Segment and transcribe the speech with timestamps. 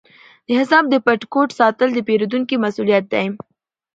[0.47, 3.25] د حساب د پټ کوډ ساتل د پیرودونکي مسؤلیت دی۔